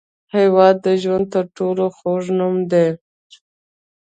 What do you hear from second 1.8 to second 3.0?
خوږ نوم دی.